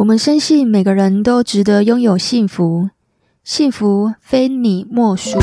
[0.00, 2.88] 我们深信每个人都值得拥有幸福，
[3.44, 5.38] 幸福非你莫属。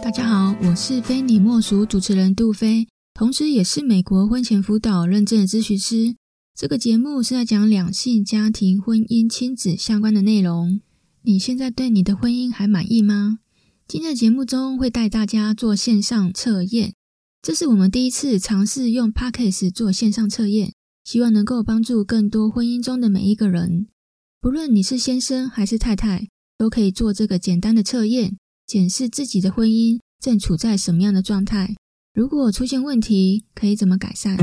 [0.00, 6.14] 大家好，我是非你莫属主持人杜菲，同时也是美国婚前辅导认证的咨询师。
[6.54, 10.80] 这个节目是在讲两性、家庭、婚姻、亲子相关的内容。
[11.22, 13.40] 你现在对你的婚姻还满意吗？
[13.88, 16.92] 今天的节目中会带大家做线上测验。
[17.48, 23.86] 这是我们第一次尝试用 Podcast 做线上测验，希望能够帮助更多婚姻中的每一个人，
[24.38, 31.74] 不论你是先生还是太太，都可以做这个简单的测验，检视自己的婚姻正处在什么样的状态。
[32.12, 34.36] 如果出现问题，可以怎么改善？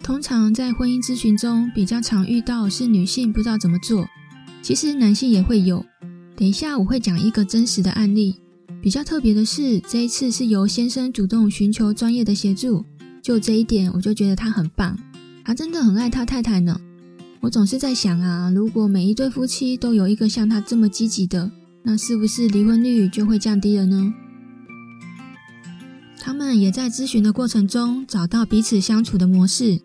[0.00, 4.06] 通常在婚姻咨询中，比较常遇到是女性不知道怎么做，
[4.60, 5.82] 其实男性也会有。
[6.36, 8.36] 等一下，我会讲一个真实的案例。
[8.82, 12.84] 比较特别的是，这一次是由先生主动寻求专业的协助。
[13.22, 14.98] 就这一点，我就觉得他很棒，
[15.44, 16.78] 他真的很爱他太太呢。
[17.40, 21.50] 我总是在想啊，如果每一对夫妻都有一个像他这么积极的，
[21.82, 24.12] 那是不是离婚率就会降低了呢？
[26.18, 29.80] 他们也在咨询的过程中找到彼此相处的模式。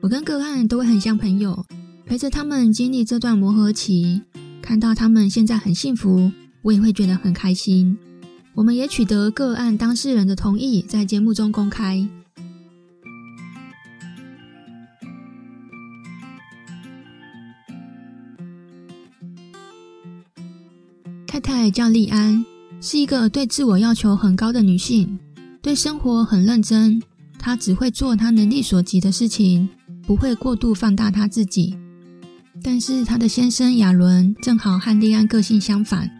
[0.00, 1.64] 我跟个案都会很像朋友，
[2.04, 4.22] 陪着他们经历这段磨合期。
[4.64, 7.98] 看到他们现在很幸福，我也会觉得很开心。
[8.54, 12.08] 我们也取得个案当事人的同意，在节目中公开。
[21.26, 22.42] 太太叫莉安，
[22.80, 25.18] 是一个对自我要求很高的女性，
[25.60, 27.02] 对生活很认真。
[27.38, 29.68] 她只会做她能力所及的事情，
[30.06, 31.76] 不会过度放大她自己。
[32.66, 36.10] 但是他的先生亚伦正好和莉安个性相反，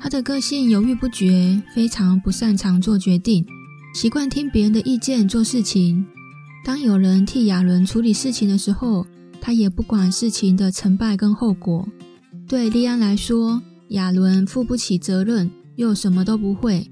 [0.00, 3.44] 他的个性犹豫不决，非常不擅长做决定，
[3.94, 6.06] 习惯听别人的意见做事情。
[6.64, 9.06] 当有人替亚伦处理事情的时候，
[9.38, 11.86] 他也不管事情的成败跟后果。
[12.48, 16.90] 对莉安来说，亚伦负不起责任，又什么都不会。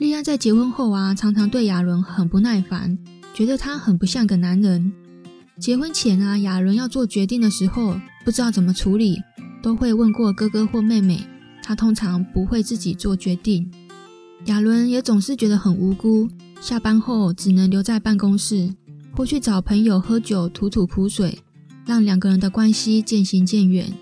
[0.00, 2.98] 莉安在结婚后啊，常常对亚伦很不耐烦，
[3.32, 4.92] 觉得他很不像个男人。
[5.60, 9.20] 结婚前啊，亚伦要做决定的时候，不知道怎么处理，
[9.62, 11.22] 都会问过哥哥或妹妹。
[11.62, 13.70] 他通常不会自己做决定。
[14.46, 16.26] 亚伦也总是觉得很无辜，
[16.62, 18.74] 下班后只能留在办公室，
[19.14, 21.38] 或去找朋友喝酒吐吐苦水，
[21.84, 23.92] 让两个人的关系渐行渐远。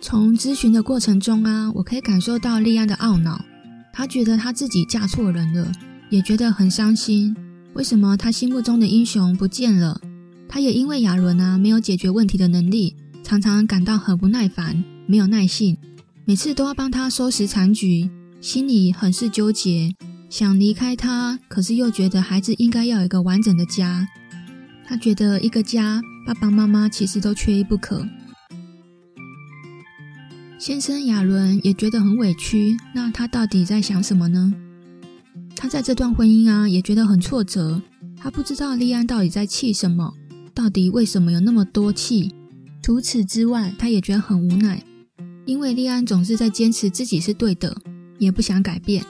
[0.00, 3.44] 从咨询的过程中啊，我可以感受到莉安的懊恼，
[3.92, 5.70] 她觉得她自己嫁错人了，
[6.08, 7.36] 也觉得很伤心。
[7.78, 10.00] 为什么他心目中的英雄不见了？
[10.48, 15.78] 他也因为亚伦啊没有解决问题的能力，常常感到很不耐烦，没有耐性，
[16.24, 19.94] 每次都要帮他收拾残局，心里很是纠结，
[20.28, 24.08] 想离开他，可是又觉得孩子应该要有一个完整的家。
[24.84, 28.04] 他觉得一个家，爸爸妈妈其实都缺一不可。
[30.58, 34.52] 先生亚伦也觉得很委屈，那他到底在想什么呢？
[35.68, 37.80] 在这段婚姻啊，也觉得很挫折。
[38.16, 40.12] 他不知道莉安到底在气什么，
[40.54, 42.34] 到底为什么有那么多气。
[42.82, 44.82] 除此之外，他也觉得很无奈，
[45.44, 47.76] 因为莉安总是在坚持自己是对的，
[48.18, 49.04] 也不想改变。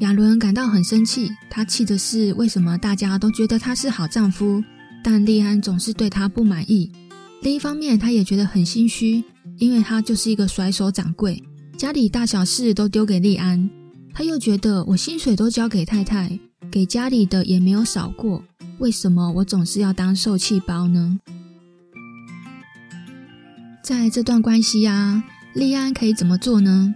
[0.00, 4.62] 亚伦感到很生气，他气的是为什么大家都觉得他是好丈夫，
[5.02, 6.90] 但莉安总是对他不满意。
[7.40, 9.22] 另一方面，他也觉得很心虚，
[9.58, 11.42] 因为他就是一个甩手掌柜，
[11.76, 13.70] 家里大小事都丢给莉安。
[14.18, 16.40] 他又觉得我薪水都交给太太，
[16.72, 18.42] 给家里的也没有少过，
[18.80, 21.20] 为什么我总是要当受气包呢？
[23.80, 25.22] 在这段关系啊，
[25.54, 26.92] 莉安可以怎么做呢？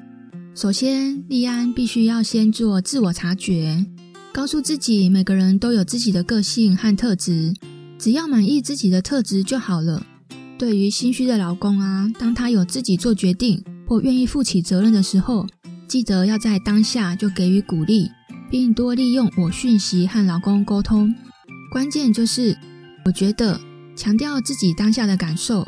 [0.57, 3.87] 首先，莉安必须要先做自我察觉，
[4.33, 7.55] 告诉自己每个人都有自己的个性和特质，
[8.01, 10.05] 只要满意自己的特质就好了。
[10.59, 15.47] 对于心虚的老公啊，当他有自己做决定或愿意负起责任的时候，
[15.93, 18.11] 记得要在当下就给予鼓励，
[18.51, 21.15] 并多利用我讯息和老公沟通。
[21.71, 22.57] 关键就是，
[23.05, 23.61] 我觉得
[23.95, 25.67] 强调自己当下的感受，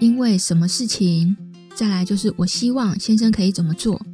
[0.00, 1.34] 因为什么事情。
[1.74, 4.04] 再来就是，我希望先生可以怎么做。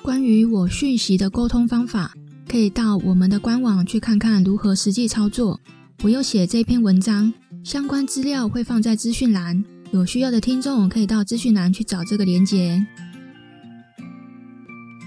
[0.00, 2.14] 关于我讯息的沟通方法，
[2.48, 5.60] 可以到我们的官网去看看如何实际操作。
[6.04, 7.34] 我又写这篇文章，
[7.64, 12.80] 相关资料会放在资讯栏，有需要的听众可以到资讯栏去找这个连结。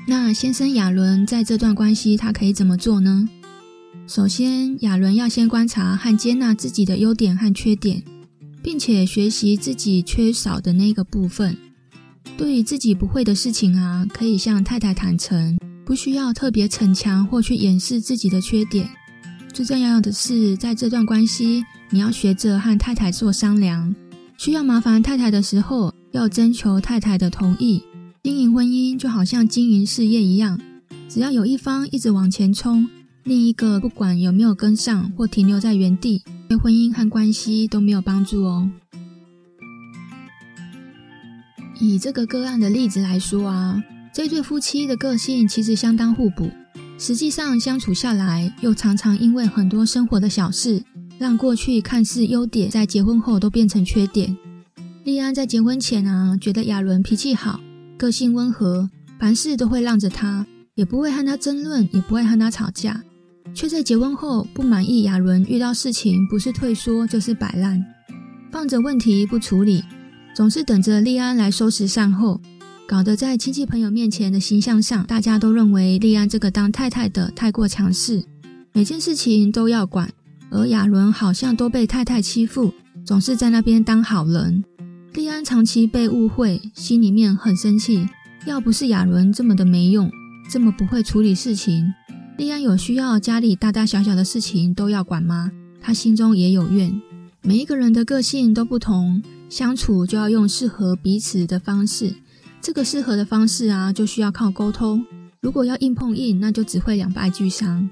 [0.05, 3.27] 那先生亚伦在这段关系，他可以怎么做呢？
[4.05, 8.03] 首先，亚伦要先观察和接纳自己的优点和缺点，
[8.61, 11.55] 并且学习自己缺少的那个部分。
[12.37, 18.89] 对于自己不会的事情啊，可以向太太坦诚，不需要特别逞强或去掩饰自己的缺点。
[19.53, 23.95] 最重要的是，在这段关系，你要学着和太太做商量。
[24.37, 27.81] 需要麻烦太太的时候，要征求太太的同意。
[28.23, 30.57] 经营婚姻就好像经营事业一样，
[31.09, 32.87] 只要有一方一直往前冲，
[33.25, 38.71] 另一个不管有没有跟上或停留在原地，对婚姻和关系都没有帮助哦。
[41.81, 43.83] 以这个个案的例子来说啊，
[44.13, 46.49] 这对夫妻的个性其实相当互补。
[46.97, 50.81] 实际上相处下来，又常常因为很多生活的小事，
[51.19, 54.37] 让过去看似优点，在结婚后都变成缺点。
[55.03, 57.59] 莉安在结婚前啊，觉得亚伦脾气好，
[58.03, 60.45] 个性温和，凡事都会让着他，
[60.75, 63.01] 也不会和他争论，也不会和他吵架。
[63.53, 67.81] 却在结婚后不满意亚伦遇到事情不是退缩就是摆烂，
[68.51, 69.81] 放着问题不处理，
[70.35, 72.41] 总是等着利安来收拾善后。
[72.85, 78.21] 搞得在亲戚朋友面前的形象上，大家都认为利安这个当太太的太过强势，
[78.73, 80.11] 每件事情都要管，
[80.51, 82.73] 而亚伦好像都被太太欺负，
[83.05, 84.61] 总是在那边当好人。
[85.13, 88.09] 利安长期被误会，心里面很生气。
[88.47, 90.11] 要不是亚伦这么的没用，
[90.49, 91.93] 这么不会处理事情，
[92.35, 95.51] 利安有需要家里大大小小的事情都要管吗？
[95.79, 96.99] 他心中也有怨。
[97.43, 102.15] 每一个人的个性都不同，相处就要用适合彼此的方式。
[102.59, 105.05] 这个适合的方式啊，就需要靠沟通。
[105.41, 107.87] 如果要硬碰硬，那就只会两败俱伤。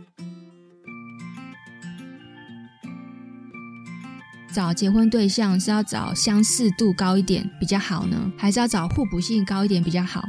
[4.54, 10.24] 找结婚对象是要找相似度高一点比较好呢，还是要找互补性高一点比较好？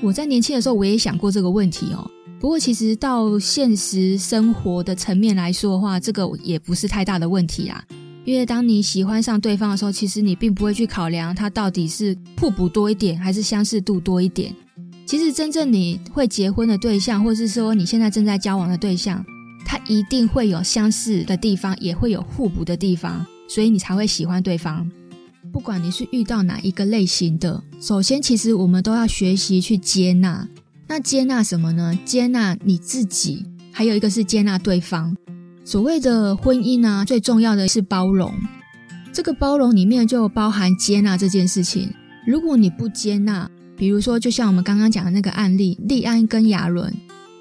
[0.00, 2.10] 我在年轻的时候，我也想过这个问题哦。
[2.40, 7.82] 不过，其实到现实生活的层面来说的话，这个也不是太大的问题啊。
[8.24, 14.54] 因为当你喜欢上对方的时候，其实你并不会去考量他到底是互补多一点还是相似度多一点。
[15.06, 19.24] 其实真正你会结婚的对象，或是说你现在正在交往的对象，
[19.64, 23.24] 他一定会有相似的地方，也会有互补的地方，
[23.54, 24.90] 所以你才会喜欢对方。
[25.52, 30.48] 不管你是遇到哪一个类型的，首先其实我们都要学习去接纳。
[30.88, 31.96] 那接纳什么呢？
[32.04, 35.16] 接纳你自己，还有一个是接纳对方。
[35.64, 38.34] 所谓的婚姻啊，最重要的是包容。
[39.12, 41.88] 这个包容里面就包含接纳这件事情。
[42.26, 46.92] 如果你不接纳，比如说就像我们刚刚讲的那个案例，利安跟亚伦，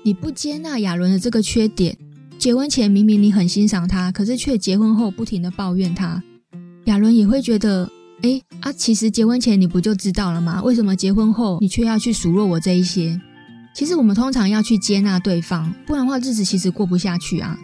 [0.04, 1.98] 你不接纳亚伦的这个缺点，
[2.44, 6.22] 结婚前明明你很欣赏他，可是却结婚后不停的抱怨他，
[6.88, 7.90] 亚伦也会觉得，
[8.22, 10.62] 哎啊，其实结婚前你不就知道了吗？
[10.62, 13.18] 为什么结婚后你却要去数落我这一些？
[13.74, 17.58] 其实我们通常要去接纳对方，不然的话日子其实过不下去啊。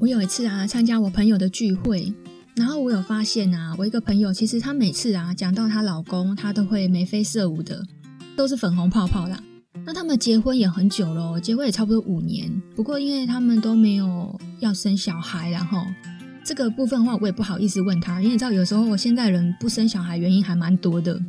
[0.00, 2.12] 我有一次啊，参加我朋友的聚会，
[2.56, 7.86] 然后我有发现啊，我一个朋友其实她每次啊讲到她老公，她都会眉飞色舞的，
[8.36, 9.38] 都是粉红泡泡啦。
[9.86, 15.84] 那他们结婚也很久了，结婚也差不多五年，不过因为他们都没有要生小孩，然后
[16.44, 21.20] 这个部分的话，我也不好意思问他，因为你知道有时候我现在人不生小孩原因还蛮多的。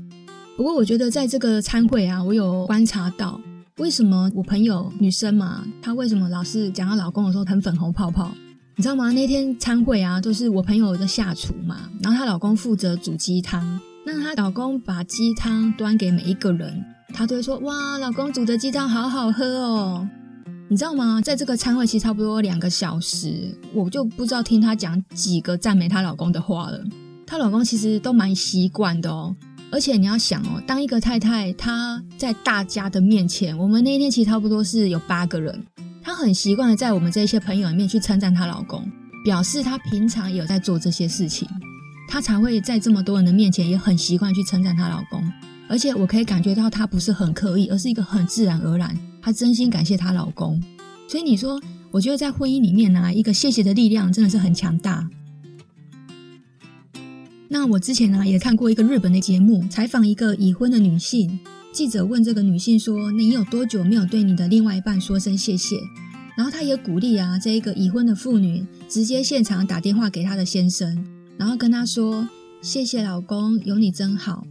[0.56, 3.42] 不过我觉得在这个餐会啊，我有观察到
[3.78, 8.32] 为什么我朋友女生嘛，她为什么老是讲她老公的时候很粉红泡泡。
[8.78, 9.10] 你知道吗？
[9.12, 13.80] 那天餐会啊，都是我朋友的下厨嘛，然后她老公负责煮鸡汤。
[14.06, 20.08] 那她老公把鸡汤端给每一个人，她都会说：“哇，老公煮的鸡汤好好喝哦。”
[20.68, 21.22] 你知道吗？
[21.22, 26.84] 在这个餐会其实差不多两个小时，我就不知道听她讲几个赞美她老公的话了。
[27.26, 29.36] 她老公其实都蛮习惯的哦。
[29.72, 35.64] 而且你要想哦，当一个太太，她在大家的面前，我们那一天其实差不多是有八个人。
[36.02, 38.84] 她很习惯的在我们这些朋友里面去称赞她老公，
[39.24, 41.48] 表示她平常也有在做这些事情，
[42.08, 45.24] 她才会在这么多人的面前也很习惯去称赞她老公。
[45.68, 50.62] 而且我可以感觉到她不是很刻意，而是一个很自然而然，她真心感谢她老公。
[51.08, 55.10] 所以你说，我觉得在婚姻里面呢、一个谢谢的力量真的是很强大。
[57.48, 61.40] 那我之前呢也看过一个日本的节目，采访一个已婚的女性。
[61.72, 65.78] 记者问这个女性说：“你有多久没有对你的另外一半说声谢谢？”
[66.36, 71.06] 然后她也鼓励啊，这一个已婚的妇女直接现场打电话给她的先生，
[71.38, 72.28] 然后跟他说
[72.62, 74.48] ：“谢谢老公，有你真好。”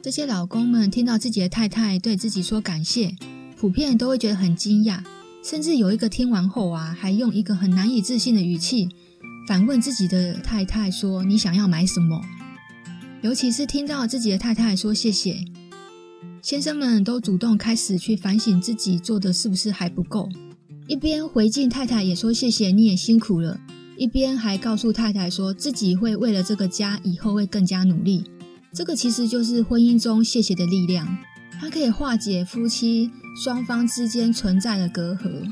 [0.00, 3.16] 这些老公们听到自己的太太对自己说感谢，
[3.56, 5.02] 普遍都会觉得很惊讶，
[5.42, 8.88] 甚至有一个听完后啊，还用一个很难以置信的语气
[9.48, 12.20] 反问自己的太太说：“你想要买什么？”
[13.22, 15.44] 尤其是听到自己的太太说谢谢。
[16.40, 20.28] 先生们都主动开始去反省自己做的是不是还不够，
[20.86, 23.60] 一边回敬太太也说谢谢你也辛苦了，
[23.96, 28.22] 一边还告诉太太说自己会为了这个家以后会更加努力。
[28.74, 31.18] 这个其实就是婚姻中谢谢的力量，
[31.60, 33.10] 它可以化解夫妻
[33.42, 35.42] 双方之间存在的隔阂，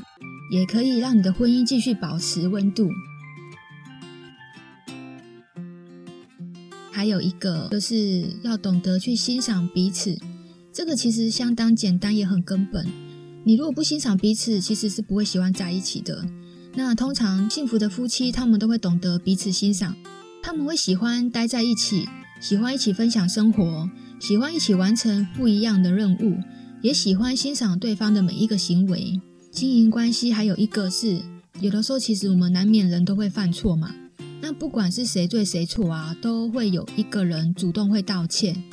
[0.51, 2.89] 也可以让你的婚姻继续保持温度。
[6.91, 10.17] 还有一个就是要懂得去欣赏彼此，
[10.71, 12.87] 这个其实相当简单，也很根本。
[13.43, 16.25] 你如果不欣赏彼此，其实是不会喜欢在一起的。
[16.75, 19.95] 那通常幸福的夫妻，他们都会懂得彼此欣赏，
[20.41, 22.07] 他们会喜欢待在一起，
[22.39, 23.89] 喜欢一起分享生活，
[24.19, 26.37] 喜欢一起完成不一样的任务，
[26.81, 29.19] 也喜欢欣赏对方的每一个行为。
[29.51, 31.19] 经营关系还有一个是，
[31.59, 33.93] 有的时候其实我们难免人都会犯错嘛。
[34.39, 38.63] 那不管是谁对谁错啊，都会有一个人主动会道歉，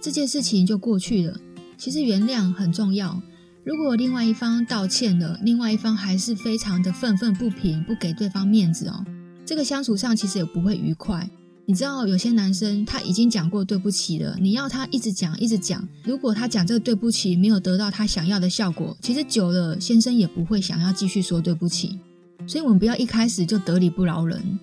[0.00, 1.38] 这件事情就过去了。
[1.76, 3.20] 其实原谅很重要。
[3.62, 9.04] 如果另外一方道歉了，另外一方还是非常的愤愤不平，不给对方面子哦，
[9.44, 11.28] 这个相处上其实也不会愉快。
[11.70, 21.96] 你知道有些男生他已经讲过对不起了，你要他一直讲一直讲，如果他讲这个对不起没有得到他想要的效果，其实久了先生也不会想要继续说对不起。
[22.44, 24.58] 所以我们不要一开始就得理不饶人。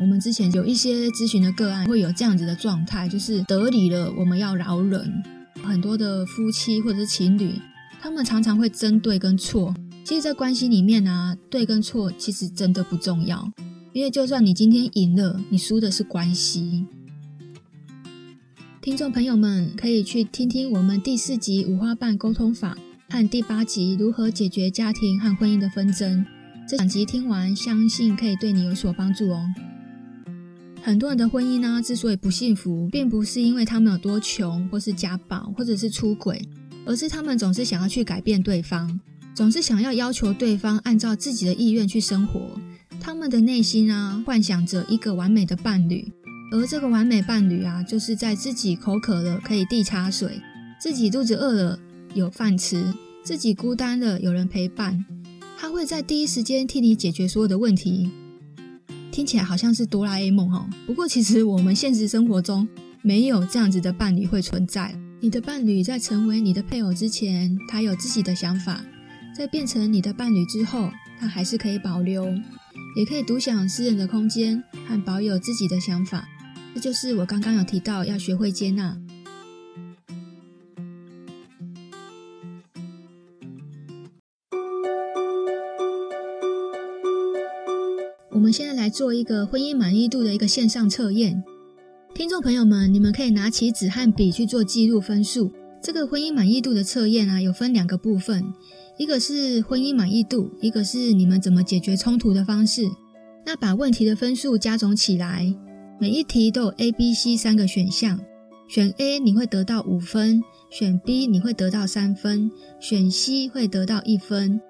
[0.00, 5.22] 我们之前有一些咨询的个案会有这样子的状态，就是得理了，我们要饶人。
[5.62, 7.52] 很多的夫妻或者是情侣，
[8.00, 9.72] 他们常常会争对跟错。
[10.02, 13.48] 其实，在关系里面啊，对跟错其实真的不重要，
[13.96, 16.84] 因为就算你今天赢了，你输的是关系。
[18.82, 22.76] 听众朋友们可以去听听我们第四集五花瓣沟通法
[23.08, 26.26] 和第八集如何解决家庭和婚姻的纷争。
[26.68, 29.42] 这两集听完，相信可以对你有所帮助哦。
[30.82, 36.46] 很多人的婚姻呢，之所以不幸福，并不是因为他们有多穷，或是家暴，或者是出轨，
[36.84, 39.00] 而是他们总是想要去改变对方，
[39.34, 42.60] 总是想要要求对方按照自己的意愿去生活。
[43.06, 46.12] 他们的内心啊，幻想着一个完美的伴侣，
[46.50, 50.40] 而这个完美伴侣啊，就是在自己口渴了可以递茶水，
[50.80, 51.78] 自己肚子饿了
[52.14, 55.04] 有饭吃，自己孤单了有人陪伴，
[55.56, 58.10] 他会在第一时间替你解决所有的问题。
[59.12, 62.66] 听起来好像是哆啦 A 梦哈，不过其实我们现实生活中
[63.02, 64.92] 没有这样子的伴侣会存在。
[65.20, 68.80] 你的伴侣在成为你的配偶之前，他有自己的想法；
[69.32, 72.26] 在变成你的伴侣之后，他还是可以保留，
[72.96, 76.26] 也可以独享私人的空间和保有自己的想法。
[76.74, 78.96] 这就是我刚刚有提到要学会接纳。
[88.30, 91.42] 我们现在来做一个婚姻满意度的一个线上测验，
[92.14, 95.50] 听众朋友们，你们可以拿起纸和笔去做记录分数。
[95.82, 98.52] 这个婚姻满意度的测验啊，有分两个部分，
[98.98, 102.82] 一个是婚姻满意度，一个是你们怎么解决冲突的方式。
[103.44, 105.54] 那把问题的分数加总起来，
[106.00, 108.18] 每一题都有 A、B、C 三个选项，
[108.68, 112.50] 选 A 你会得到五分，选 B 你会得到三分，
[112.80, 114.60] 选 C 会得到一分。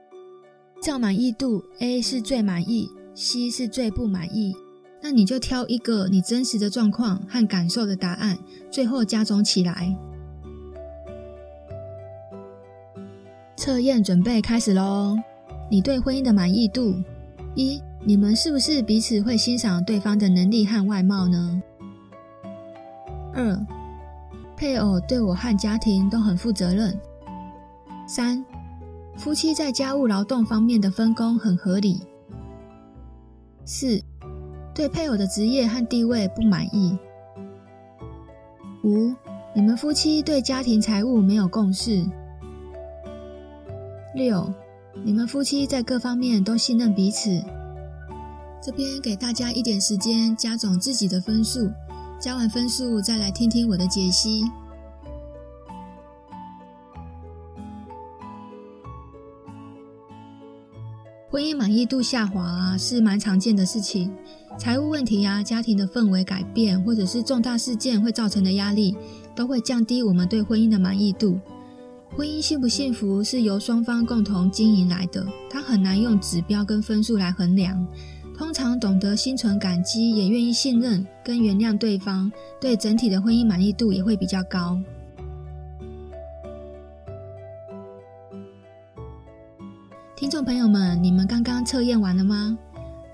[0.82, 2.88] 照满意度，A 是最满意。
[3.18, 4.54] C 是最不满意，
[5.02, 8.36] 那你就挑一个你真实的状况和感受的答案，
[8.70, 9.96] 最后加总起来。
[13.56, 15.16] 测验准备开始喽！
[15.70, 16.94] 你对婚姻的满意度：
[17.54, 21.62] 一，你们是不是彼此会欣赏对方的能力和外貌呢？
[23.32, 23.66] 二，
[24.56, 26.98] 配偶对我和家庭都很负责任。
[28.06, 28.44] 三，
[29.16, 32.02] 夫妻在家务劳动方面的分工很合理。
[33.64, 34.00] 四，
[34.74, 36.96] 对配偶的职业和地位不满意。
[38.84, 39.14] 五，
[39.54, 42.04] 你们夫妻对家庭财务没有共识。
[44.16, 44.50] 六，
[45.04, 47.44] 你们夫妻在各方面都信任彼此。
[48.62, 51.70] 这边给大家一点时间加总自己的分数，
[52.18, 54.44] 加完分数再来听听我的解析。
[61.28, 64.10] 婚姻满意度下滑啊，是蛮常见的事情。
[64.58, 68.96] 财务问题呀、啊，家庭的氛围改变，或者是重大事件会造成的压力，
[69.34, 71.38] 都会降低我们对婚姻的满意度。
[72.16, 77.86] 婚姻幸不幸福是由双方共同经营来的，它很难用指标跟分数来衡量。
[78.34, 84.80] 通常懂得心存感激，也愿意信任跟原谅对方，对整体的婚姻满意度也会比较高。
[90.16, 92.56] 听众朋友们，你们刚刚测验完了吗？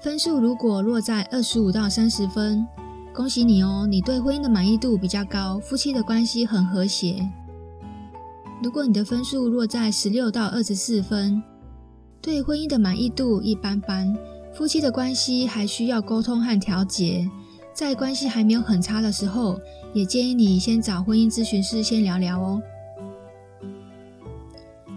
[0.01, 2.65] 分数如果落在二十五到三十分，
[3.13, 7.29] 恭喜你哦，你对婚姻的满意度比较高，夫妻的关系很和谐。
[8.63, 11.43] 如果你的分数落在十六到二十四分，
[12.21, 14.17] 对婚姻的满意度一般般，
[14.55, 17.29] 夫妻的关系还需要沟通和调节，
[17.75, 19.59] 在关系还没有很差的时候，
[19.93, 22.63] 也建议你先找婚姻咨询师先聊聊哦。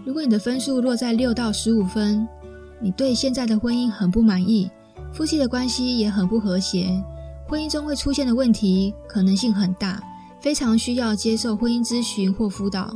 [0.05, 2.27] 如果你的分数落在六到十五分，
[2.79, 4.69] 你对现在的婚姻很不满意，
[5.11, 7.01] 夫妻的关系也很不和谐，
[7.47, 9.99] 婚姻中会出现的问题可能性很大，
[10.39, 12.95] 非常需要接受婚姻咨询或辅导。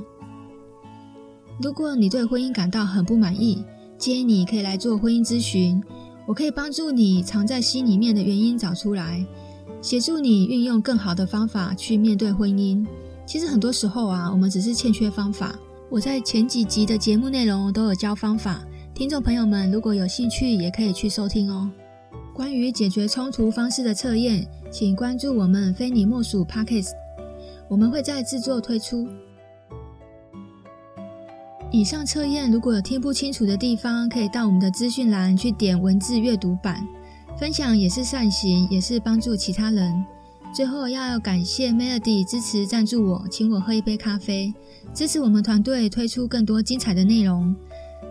[1.62, 3.64] 如果你对婚姻感到很不满意，
[3.98, 5.82] 建议你可以来做婚姻咨询，
[6.26, 9.26] 我可以帮助你藏在心里面的原因找出来，
[9.82, 12.86] 协助你运用更好的方法去面对婚姻。
[13.26, 15.54] 其实很多时候啊，我们只是欠缺方法。
[15.90, 18.64] 我在前几集的节目内容都有教方法，
[18.94, 21.70] 听众朋友们如果有兴趣，也可以去收听哦。
[22.34, 26.92] 关于解决冲突方式的测验，请关注我们非你莫属 Podcast，
[27.68, 29.08] 我们会在制作推出。
[31.72, 36.84] 以上测验如果有听不清楚的地方，可以到我们的资讯栏去点文字阅读版。
[37.38, 40.04] 分享也是善行，也是帮助其他人。
[40.52, 44.52] 最后要感谢 Melody 支持赞助我，请我喝一杯咖啡，
[44.96, 47.56] 支持我们团队推出更多精彩的内容。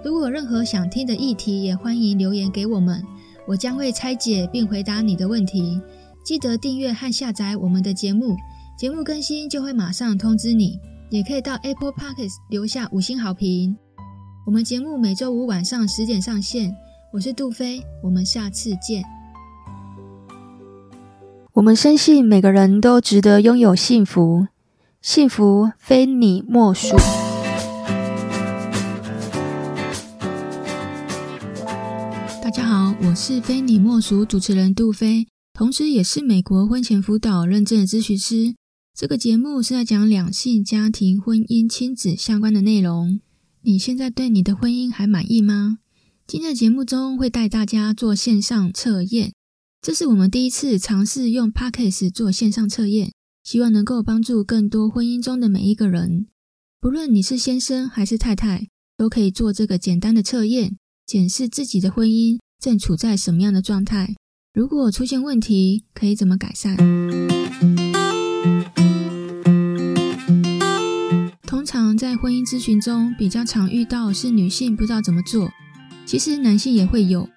[0.05, 3.03] 如果有任何想听的议题，也欢迎留言给我们，
[3.49, 5.81] 我将会拆解并回答你的问题。
[6.25, 8.37] 记得订阅和下载我们的节目，
[8.79, 10.79] 节目更新就会马上通知你。
[11.11, 13.75] 也可以到 Apple Podcast 留下五星好评。
[14.45, 16.71] 我们节目每周五晚上十点上线。
[17.11, 19.03] 我是杜飞，我们下次见。
[21.55, 24.49] 我们深信每个人都值得拥有幸福，
[25.01, 26.95] 幸福非你莫属。
[32.43, 38.55] 大家好，我是非你莫属主持人杜飞，同时也是美国婚前辅导认证的咨询师。
[38.99, 43.21] 这个节目是在讲两性、家庭、婚姻、亲子相关的内容。
[43.63, 45.79] 你现在对你的婚姻还满意吗？
[46.27, 49.33] 今天的节目中会带大家做线上测验。
[49.81, 53.13] 这是我们第一次尝试用 Podcast 做线上测验，
[53.45, 56.27] 希望能够帮助更多婚姻中的每一个人，
[56.81, 64.17] 不论你是先生还是太太，都可以做这个简单的测验，检视自己的婚姻正处在什么样的状态。
[64.53, 66.77] 如果出现问题，可以怎么改善？
[71.99, 75.51] 在婚姻咨询中，比较常遇到是女性不知道怎么做，
[76.07, 77.29] 其实男性也会有。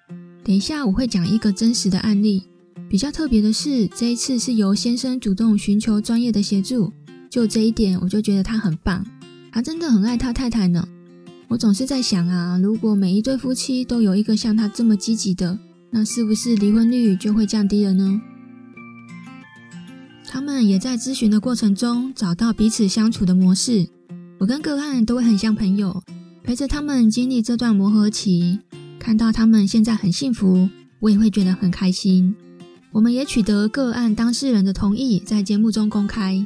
[0.44, 2.44] 等一下，我会讲一个真实的案例。
[2.88, 6.92] 比较特别的是，这一次是由先生主动寻求专业的协助。
[7.28, 9.04] 就这一点，我就觉得他很棒，
[9.50, 10.86] 他真的很爱他太太呢。
[11.48, 15.58] 我总是在想啊，如果每一对夫妻都有一个像他这么积极的，
[15.90, 18.20] 那是不是离婚率就会降低了呢？
[20.24, 23.88] 他们也在咨询的过程中找到彼此相处的模式。
[24.42, 26.02] 我跟个案都会很像朋友，
[26.42, 28.58] 陪着他们经历这段磨合期。
[28.98, 32.34] 看到他们现在很幸福，我也会觉得很开心。
[32.90, 36.44] 我们也取得个案当事人的同意，在节目中公开。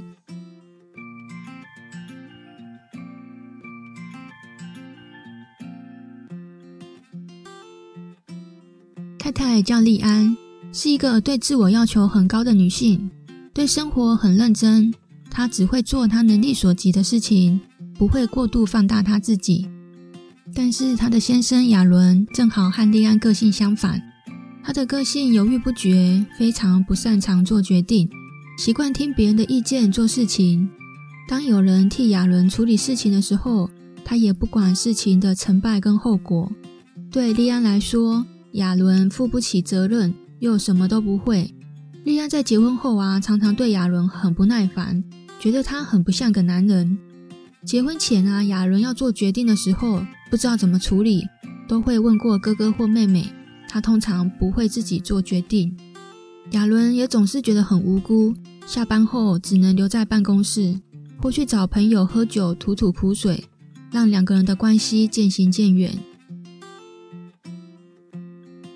[9.18, 10.36] 太太叫莉安，
[10.70, 13.10] 是一个对自我要求很高的女性，
[13.54, 14.92] 对生活很认真。
[15.30, 17.60] 她只会做她能力所及的事情，
[17.98, 19.68] 不会过度放大他自己。
[20.54, 24.00] 但是他的先生亚伦正好和莉安个性相反，
[24.62, 28.08] 他的个性犹豫不决，非常不擅长做决定，
[28.56, 30.68] 习惯听别人的意见做事情。
[31.28, 33.68] 当有人替亚伦处理事情的时候，
[34.04, 36.50] 他也不管事情的成败跟后果。
[37.10, 41.52] 对莉安来说，亚伦负不起责任，又什么都不会。
[42.04, 45.02] 莉安在结婚后啊，常常对亚伦很不耐烦，
[45.40, 46.96] 觉得他很不像个男人。
[47.66, 50.00] 结婚前啊，亚伦要做决定的时候，
[50.30, 51.26] 不知道怎么处理，
[51.66, 53.28] 都会问过哥哥或妹妹。
[53.68, 55.76] 他通常不会自己做决定。
[56.52, 58.32] 亚伦也总是觉得很无辜，
[58.68, 60.80] 下班后只能留在办公室，
[61.20, 63.42] 或去找朋友喝酒吐吐苦水，
[63.90, 65.98] 让两个人的关系渐行渐远。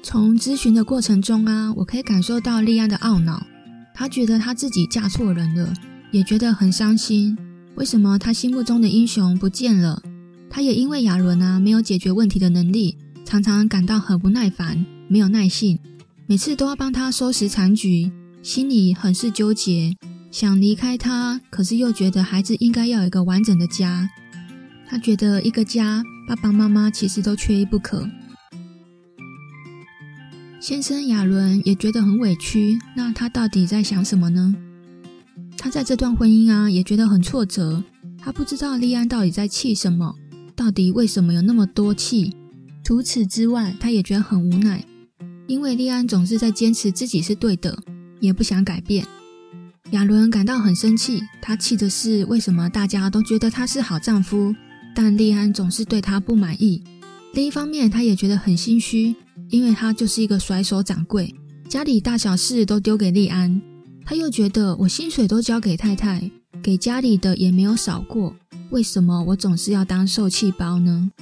[0.03, 3.47] 从咨询的过程中啊，我可以感受到莉安的懊恼，
[3.95, 5.73] 她觉得她自己嫁错人了，
[6.11, 7.39] 也觉得很伤心。
[7.77, 10.03] 为什么他心目中的英雄不见了？
[10.51, 15.79] 他也因为亚伦啊没有解决问题的能力，常常感到很不耐烦，没有耐性，
[16.27, 18.11] 每次都要帮他收拾残局，
[18.43, 19.95] 心里很是纠结，
[20.31, 24.11] 想离开他，可是又觉得孩子应该要有一个完整的家。
[24.89, 28.09] 他觉得一个家，爸爸妈妈其实都缺一不可。
[30.61, 34.55] 先生亚伦也觉得很委屈，那他到底在想什么呢？
[35.63, 37.85] 他在这段婚姻啊也觉得很挫折，
[38.17, 40.15] 他不知道莉安到底在气什么。
[40.57, 42.35] 到底为什么有那么多气？
[42.83, 44.83] 除此之外，他也觉得很无奈，
[45.47, 47.79] 因为莉安总是在坚持自己是对的，
[48.21, 49.07] 也不想改变。
[49.91, 54.55] 亚伦感到很生气，他气的是为什么大家都觉得他是好丈夫，
[54.95, 56.83] 但利安总是对他不满意。
[57.35, 59.15] 另一方面，他也觉得很心虚，
[59.51, 61.35] 因为他就是一个甩手掌柜，
[61.69, 63.61] 家里大小事都丢给利安。
[64.11, 66.29] 他又觉得我薪水都交给太太，
[66.61, 68.35] 给家里的也没有少过，
[68.71, 71.13] 为什么我总是要当受气包呢？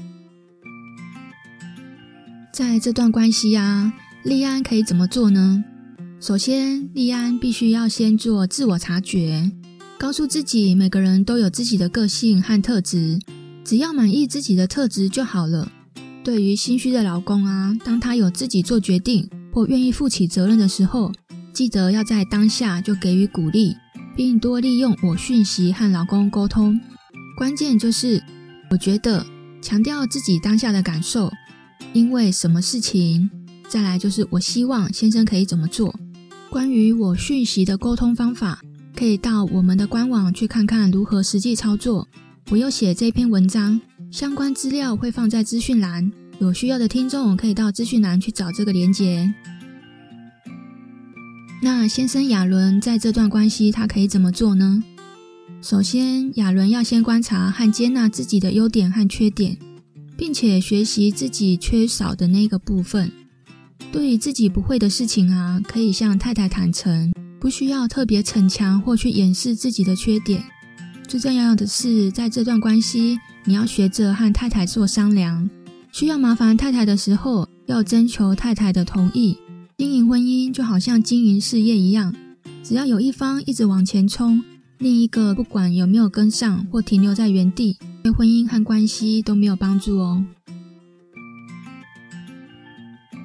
[2.51, 3.93] 在这段关系啊，
[4.25, 5.63] 利安可以怎么做呢？
[6.19, 9.53] 首先，利安必须要先做自我察觉，
[9.99, 13.19] 告诉自己每个人都有自己的个性和特质，
[13.67, 15.71] 只要满意自己的特质就好了。
[16.25, 21.13] 对于心虚的老公啊，当他有自己做决定或愿意负起责任的时候，
[21.59, 23.77] 记得要在当下就给予鼓励，
[24.15, 26.81] 并多利用我讯息和老公沟通。
[27.37, 28.23] 关键就是，
[28.71, 29.27] 我觉得
[29.61, 31.29] 强调自己当下的感受。
[31.93, 33.29] 因为什么事情？
[33.69, 35.93] 再来就是我希望先生可以怎么做。
[36.49, 38.61] 关于我讯息的沟通方法，
[38.95, 42.07] 可以到我们的官网去看看如何实际操作。
[42.51, 43.81] 我又写这篇文章，
[44.13, 49.29] 相关资料会放在资讯栏，有需要的听众可以到资讯栏去找这个连结。
[51.61, 54.83] 那先生亚伦在这段关系，他可以怎么做呢？
[55.61, 59.57] 首先，亚伦要先观察和接纳自己的优点和缺点。
[60.19, 63.09] 并且学习自己缺少的那个部分。
[63.93, 70.43] 对于自己不会的事情啊，可以向太太坦诚，不需要特别逞强或去掩饰自己的缺点。
[71.07, 75.49] 最重要的是，在这段关系，你要学着和太太做商量。
[75.93, 79.39] 需要麻烦太太的时候，要征求太太的同意。
[79.79, 82.13] 经营婚姻就好像经营事业一样，
[82.65, 84.43] 只要有一方一直往前冲，
[84.79, 87.79] 另一个不管有没有跟上或停留在原地。
[88.03, 90.25] 对婚姻和关系都没有帮助哦。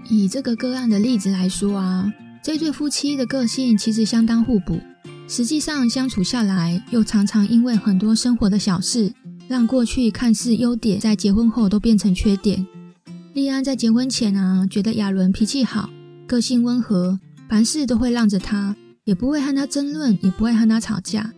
[0.08, 2.14] 以这个个案的例子来说啊，
[2.44, 4.80] 这对夫妻的个性其实相当互补，
[5.28, 9.12] 实际上相处下来，又常常因为很多生活的小事，
[9.48, 12.68] 让过去看似优点，在结婚后都变成缺点。
[13.34, 15.90] 莉安在结婚前啊，觉得亚伦脾气好，
[16.34, 21.32] 个性温和，凡事都会让着他，也不会和他争论，也不会和他吵架。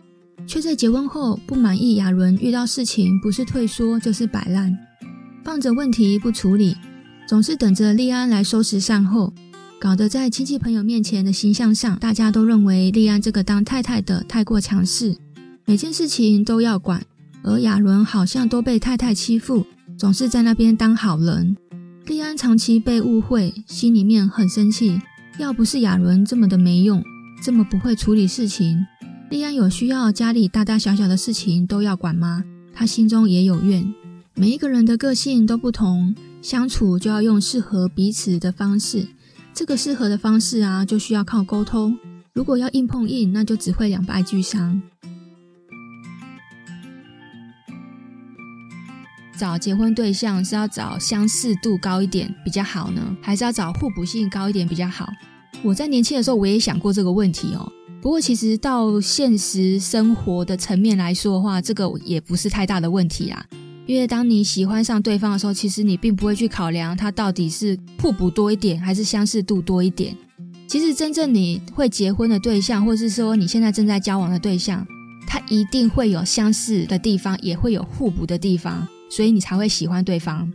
[0.46, 4.74] 却在结婚后不满意亚伦遇到事情不是退缩就是摆烂，
[5.44, 6.74] 放着问题不处理，
[7.28, 9.34] 总是等着利安来收拾善后，
[9.78, 15.14] 搞得在亲戚朋友面前的形象上，大家都认为利安这个当太太的太过强势，
[15.66, 17.04] 每件事情都要管，
[17.42, 19.66] 而亚伦好像都被太太欺负，
[19.98, 21.54] 总是在那边当好人。
[22.06, 25.00] 利安长期被误会，心里面很生气，
[25.40, 27.02] 要不是亚伦这么的没用，
[27.42, 28.86] 这么不会处理事情。
[29.28, 32.44] 利安有需要家里大大小小的事情都要管吗？
[32.72, 33.92] 他心中也有怨。
[34.34, 39.08] 每一个人的个性都不同，相处就要用适合彼此的方式。
[39.52, 41.98] 这个适合的方式啊，就需要靠沟通。
[42.32, 44.80] 如果要硬碰硬，那就只会两败俱伤。
[49.36, 55.08] 找结婚对象是要找相似度高一点比较好呢，还是要找互补性高一点比较好？
[55.62, 57.70] 我在年轻的时候，我也想过这个问题哦。
[58.02, 63.44] 不过，其实到现实生活的层面来说的话，这个也不是太大的问题啊。
[63.86, 70.16] 因为当你喜欢上对方的时候，其实你并不会去考量他到底是互补多一点还是相似度多一点。
[70.68, 74.86] 其实真正你会结婚的对象，或是说你现在正在交往的对象，
[75.26, 80.52] 他一定会有相似的地方，也会有互补的地方，所以你才会喜欢对方。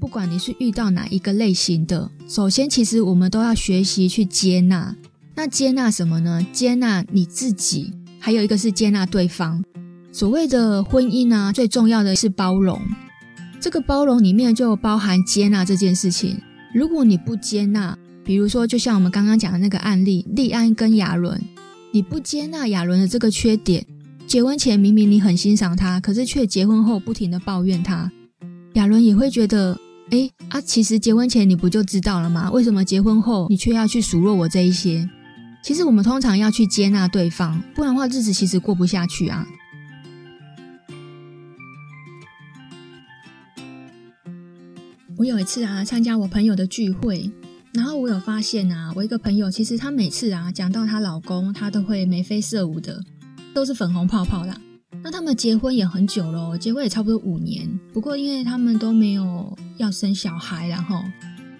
[0.00, 4.96] 不管你是遇到哪一个类型的，首先其实我们都要学习去接纳。
[5.34, 6.44] 那接纳什么呢？
[6.52, 9.62] 接纳你自己，还有一个是接纳对方。
[10.10, 12.80] 所谓的婚姻啊，最重要的是包容。
[13.60, 16.36] 这个包容里面就包含接纳这件事情。
[16.74, 21.40] 如果你不接纳，比如说就像我们刚刚讲的那个案例，利安跟亚伦，
[21.92, 23.86] 你不接纳亚伦的这个缺点，
[24.32, 28.10] 结婚前明明你很欣赏他，可是却结婚后不停的抱怨他，
[28.72, 29.78] 亚伦也会觉得，
[30.10, 32.50] 哎啊，其实结婚前你不就知道了吗？
[32.50, 35.06] 为什么结婚后你却要去数落我这一些？
[35.62, 39.46] 其实我们通常要去接纳对方，不然的话日子其实过不下去啊。
[45.18, 47.30] 我有一次啊，参加我朋友的聚会，
[47.74, 53.04] 然后我有发现啊，我一个朋友其实她每次啊讲到她老公，她都会眉飞色舞的，
[53.54, 54.56] 都是粉红泡泡啦。
[55.02, 61.02] 那他们结婚也很久了，结婚也差不多五年，不过因为他们都没有要生小孩，然后。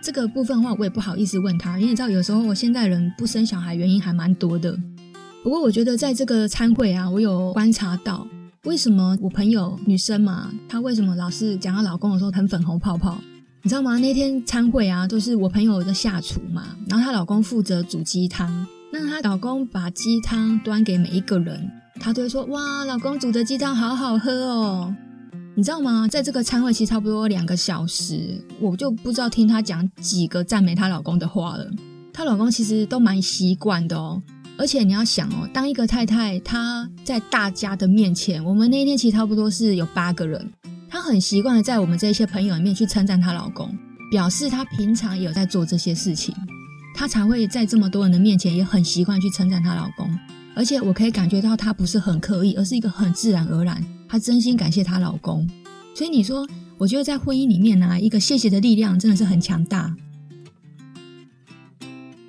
[0.05, 4.77] 这个部分的话，我也不好意思问他，因为你知道，有时候我现在人不生小孩原因还蛮多的。
[5.45, 8.27] 不过我觉得在这个餐会啊，我有观察到，
[8.65, 13.17] 为什么我朋友女生嘛，她为什么老是讲她老公的时候很粉红泡泡？
[13.63, 13.97] 你知道吗？
[13.97, 21.71] 那天餐会啊，都是我朋友的下厨嘛，然后她老公负责煮鸡汤，那她老公把鸡汤端给每一个人，
[22.03, 24.93] 她都会说：“哇，老公煮的鸡汤好好喝哦。”
[25.55, 26.09] 你知道吗？
[26.09, 31.71] 在这个餐会期差不多两个小时，我就不知道听她讲几个赞美她老公的话了。
[32.13, 34.21] 她老公其实都蛮习惯的哦。
[34.59, 40.51] 而且你要想哦，当一个太太，她在大家的面前，我们那一天其实差不多是有八个人，
[40.91, 43.73] 她很习惯的在我们这些朋友里面去称赞她老公，
[44.11, 46.35] 表示她平常也有在做这些事情，
[46.97, 50.11] 她才会在这么多人的面前也很习惯去称赞她老公。
[50.55, 55.49] 而且我可以感觉到她不是很刻意，而是一个很自然而然，她真心感谢她老公。
[55.95, 56.47] 所以你说，
[56.79, 59.95] 我觉得在婚姻里面呢、一个谢谢的力量真的是很强大。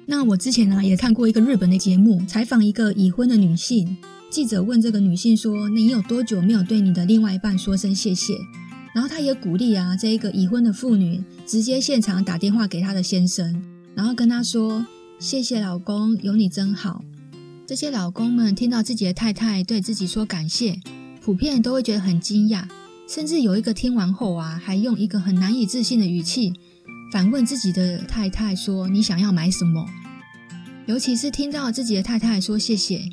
[0.06, 3.98] 那我之前呢也看过一个日本的节目，采访一个已婚的女性。
[4.30, 8.36] 记者问这个女性说：“你有多久没有对你的另外一半说声谢谢？”
[8.94, 13.64] 然后她也鼓励啊，这一个已婚的妇女直接现场打电话给她的先生，
[13.96, 14.86] 然后跟他说
[15.20, 17.04] ：“谢谢老公，有你真好。”
[17.66, 20.78] 这些老公们听到自己的太太对自己说感谢，
[21.22, 22.68] 普遍都会觉得很惊讶，
[23.08, 26.52] 甚至有一个听完后啊，还用一个很难以置信的语气。
[27.14, 29.86] 反问自己的太太说：“你想要买什么？”
[30.88, 33.10] 尤其是听到自己的太太说谢谢，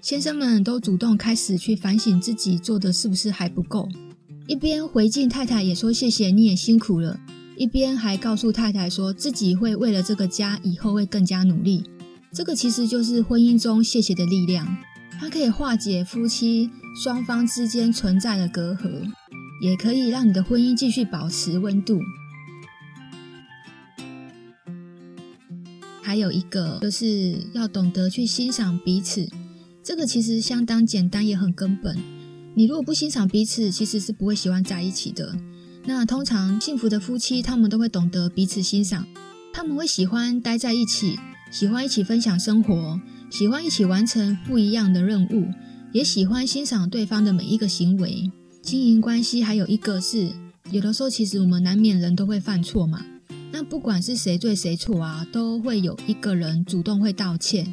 [0.00, 3.88] 先生们都主动开始去反省自己做的是不是还不够，
[4.46, 7.18] 一边回敬太太也说谢谢，你也辛苦了，
[7.56, 11.82] 一边还告诉太太说自己会为了这个家以后会更加努力。
[12.32, 14.76] 这个其实就是婚姻中谢谢的力量，
[15.18, 16.70] 它可以化解夫妻
[17.02, 19.10] 双方之间存在的隔阂，
[19.62, 22.00] 也可以让你的婚姻继续保持温度。
[26.02, 29.28] 还有一个就是要懂得去欣赏彼此，
[29.82, 31.98] 这个其实相当简单，也很根本。
[32.54, 35.34] 你如果不欣赏彼此，其实是不会喜欢在一起的。
[35.84, 39.06] 那通常幸福的夫妻，他们都会懂得彼此欣赏，
[39.52, 41.18] 他们会喜欢待在一起，
[41.50, 45.48] 喜欢一起分享生活，喜欢一起完成不一样的任务，
[45.92, 48.30] 也喜欢欣赏对方的每一个行为。
[48.62, 50.30] 经营关系还有一个是，
[50.70, 53.04] 有的时候其实我们难免人都会犯错嘛。
[53.50, 57.72] 那不管是谁对谁错啊，都会有一个人主动会道歉，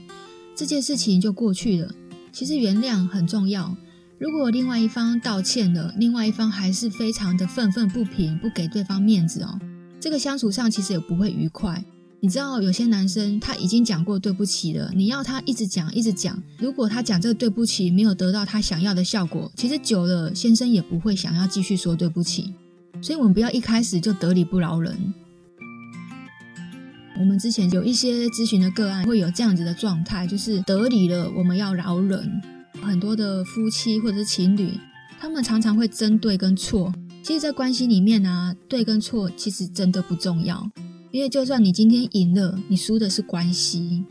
[0.56, 1.94] 这件事情就过去了。
[2.32, 3.76] 其实原谅很重要。
[4.18, 9.60] 如果另外一方道歉了，另外一方还是非常的愤愤不平，不给对方面子哦，
[10.00, 11.84] 这个相处上其实也不会愉快。
[12.22, 22.54] 你知道有些男生他已经讲过对不起了，你要他一直讲一直讲，如果他讲这个对不起没有得到他想要的效果，其实久了先生也不会想要继续说对不起。
[23.02, 25.14] 所以我们不要一开始就得理不饶人。
[27.20, 32.42] 我们之前有一些咨询的个案会有这样子的状态，就是得理了，我们要饶人。
[32.82, 34.72] 很多的夫妻或者是情侣，
[35.20, 36.92] 他们常常会争对跟错。
[37.24, 40.70] 其实，在关系里面啊，对跟错其实真的不重要，
[41.16, 44.04] 因为就算你今天赢了，你输的是关系。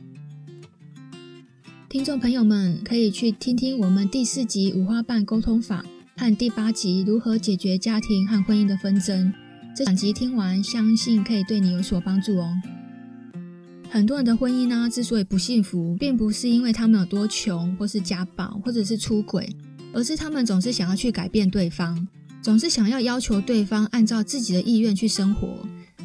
[1.86, 5.84] 听众朋友们可以去听听我们第四集五花瓣沟通法
[6.16, 9.30] 和第八集如何解决家庭和婚姻的纷争。
[9.76, 12.50] 这两集听完，相信可以对你有所帮助哦。
[13.90, 19.54] 很多人的婚姻呢，之所以不幸福，并不是因为他们有多穷，或是家暴，或者是出轨，
[19.92, 22.08] 而是他们总是想要去改变对方，
[22.40, 25.58] 总是想要要求对方按照自己的意愿去生活。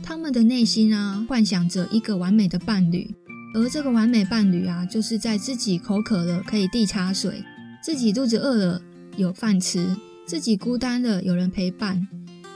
[0.10, 3.14] 他们的内心啊，幻想着一个完美的伴侣，
[3.54, 7.44] 而这个完美伴侣啊，就是在自己口渴了可以递茶水，
[7.80, 8.82] 自己肚子饿了
[9.18, 9.96] 有饭吃，
[10.26, 12.08] 自己孤单了有人陪伴，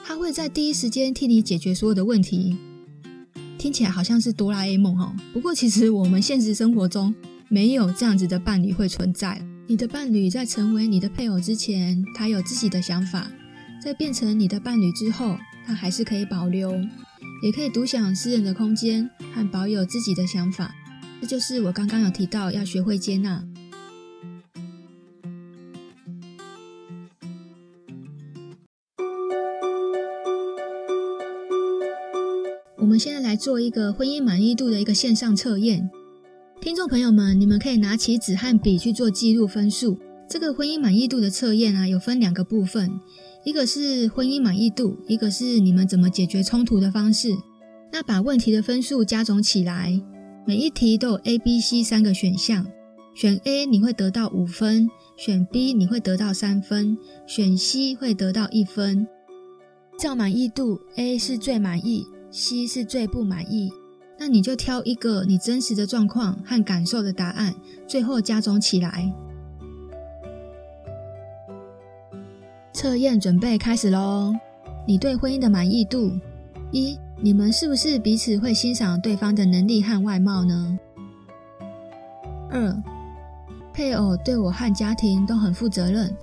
[0.03, 2.57] 他会在第一时间替你解决所有的问题。
[3.59, 7.13] 听起来好像是哆啦 A 梦哈，不过其实我们现实生活中
[7.49, 9.39] 没有这样子的伴侣会存在。
[9.67, 13.27] 你的伴侣在成为你的配偶之前，他有自己的想法；
[13.79, 15.37] 在变成你的伴侣之后，
[15.67, 16.71] 他还是可以保留，
[17.43, 20.73] 也可以独享私人的空间和保有自己的想法。
[21.19, 23.43] 这就是我刚刚有提到要学会接纳。
[32.77, 35.89] 我们现在来做一个婚姻满意度的一个线上测验，
[36.62, 39.99] 听众朋友们，你们可以拿起纸和笔去做记录分数。
[40.29, 42.89] 这个婚姻满意度的测验啊，有分两个部分，
[43.43, 47.29] 一个是婚姻满意度，一个是你们怎么解决冲突的方式。
[47.91, 50.01] 那把问题的分数加总起来，
[50.47, 52.65] 每一题都有 A、B、C 三个选项，
[53.13, 59.08] 选 A 你会得到五分，选 B 你会得到三分，选 C 会得到一分。
[59.99, 62.06] 照满意度，A 是最满意。
[62.32, 63.71] C 是最不满意，
[64.17, 67.53] 那你就挑一个你真实的状况和感受的答案，
[67.88, 69.13] 最后加总起来。
[72.73, 74.33] 测验准备开始喽！
[74.88, 76.12] 你对婚姻的满意度：
[76.71, 80.77] 一，你们是不是彼此会欣赏对方的能力和外貌呢？
[82.49, 82.75] 二，
[83.71, 86.13] 配偶对我和家庭都很负责任。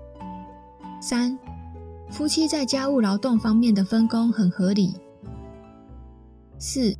[1.00, 1.38] 三，
[2.10, 4.94] 夫妻在家务劳动方面的分工很合理。
[6.58, 6.92] 四，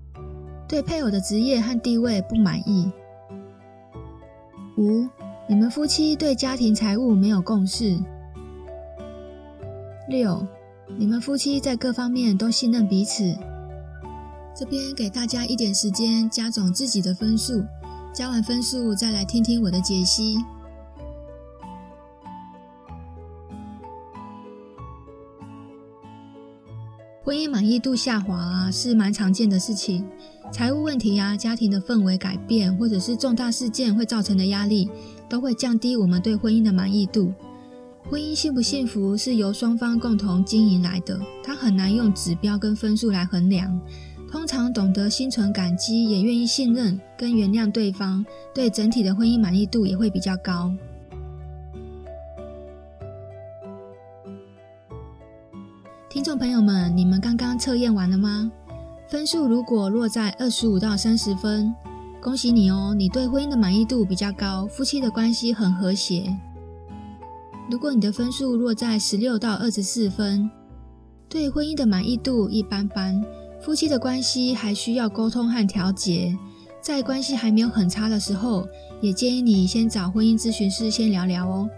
[0.68, 2.90] 对配偶的职业和地位不满意。
[4.78, 5.06] 五，
[5.48, 7.98] 你们夫妻对家庭财务没有共识。
[10.10, 10.44] 六，
[10.98, 13.32] 你们夫妻在各方面都信任彼此。
[14.56, 17.62] 这边给大家一点时间加总自己的分数，
[18.12, 20.36] 加完分数再来听听我的解析。
[27.22, 30.04] 婚姻满意度下滑啊，是蛮常见的事情。
[30.50, 34.90] 财务问题、啊，家庭的氛围改变，或者是重大事件会造成的压力，
[35.28, 37.32] 都会降低我们对婚姻的满意度。
[38.08, 43.80] 婚姻幸不幸福是由双方共同经营来的，它很难用指标跟分数来衡量。
[44.30, 50.72] 通常懂得心存感激，也愿意信任跟原谅对方，对整体的婚姻满意度也会比较高。
[56.08, 58.50] 听众朋友们，你们刚刚测验完了吗？
[59.08, 61.72] 分数如果落在二十五到三十分，
[62.20, 66.36] 恭喜你哦，你对婚姻的满意度比较高，夫妻的关系很和谐。
[67.70, 70.50] 如果你的分数落在十六到二十四分，
[71.28, 73.24] 对婚姻的满意度一般般，
[73.60, 76.36] 夫妻的关系还需要沟通和调节。
[76.80, 78.66] 在关系还没有很差的时候，
[79.00, 81.70] 也建议你先找婚姻咨询师先聊聊哦。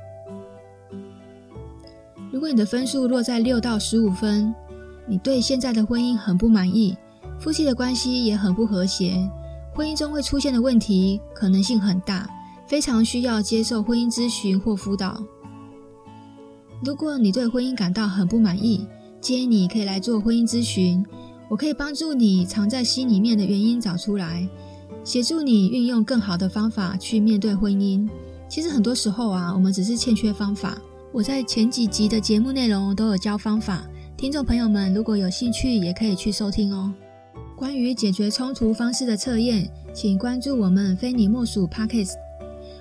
[2.31, 4.55] 如果你的分数落在六到十五分，
[5.07, 6.97] 你对现在的婚姻很不满意，
[7.39, 9.29] 夫妻的关系也很不和谐，
[9.75, 12.27] 婚姻中会出现的问题可能性很大，
[12.67, 15.23] 非常需要接受婚姻咨询或辅导。
[16.85, 18.87] 如果你对婚姻感到很不满意，
[19.21, 21.05] 建议你可以来做婚姻咨询，
[21.49, 24.49] 我可以帮助你藏在心里面的原因找出来，
[25.05, 28.09] 协助你运用更好的方法去面对婚姻。
[28.49, 30.77] 其实很多时候啊，我们只是欠缺方法。
[31.13, 33.85] 我在前几集的节目内容都有教方法，
[34.17, 36.93] 听众朋友们如果有兴趣，也可以去收听哦。
[37.55, 42.15] 关于解决冲突方式的测验，请关注我们非你莫属 Podcast，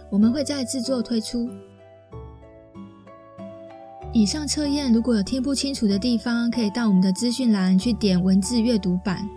[0.10, 1.48] 我们会在制作推出。
[4.14, 9.28] 以上测验如果有听不清楚的地方，可以到我们的资讯栏去点文字阅读版。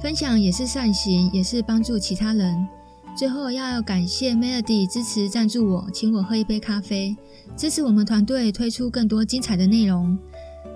[0.00, 2.66] 分享也是善行，也是帮助其他人。
[3.14, 7.14] 最后要感谢 Melody 支持赞助我，请我喝一杯咖啡，
[7.58, 10.18] 支持我们团队推出更多精彩的内容。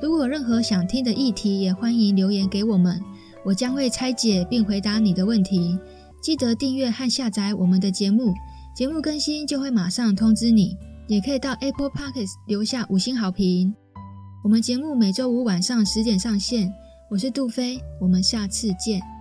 [0.02, 3.00] 如果有任何想听的议题，也欢迎留言给我们，
[3.42, 5.78] 我将会拆解并回答你的问题。
[6.20, 8.34] 记得订阅和下载我们的节目，
[8.74, 10.76] 节目更新就会马上通知你。
[11.08, 13.74] 也可以到 Apple Podcast 留下五星好评。
[14.42, 16.72] 我们节目每周五晚上十点上线。
[17.08, 19.15] 我是杜飞，我们下次见。